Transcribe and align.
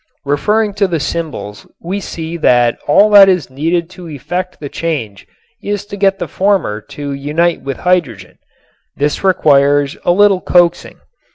Referring 0.25 0.73
to 0.73 0.87
the 0.87 0.99
symbols 0.99 1.67
we 1.79 1.99
see 1.99 2.35
that 2.35 2.79
all 2.87 3.11
that 3.11 3.29
is 3.29 3.51
needed 3.51 3.87
to 3.91 4.09
effect 4.09 4.59
the 4.59 4.67
change 4.67 5.27
is 5.61 5.85
to 5.85 5.95
get 5.95 6.17
the 6.17 6.27
former 6.27 6.81
to 6.81 7.11
unite 7.13 7.61
with 7.61 7.77
hydrogen. 7.77 8.39
This 8.95 9.23
requires 9.23 9.97
a 10.03 10.11
little 10.11 10.41
coaxing. 10.41 10.97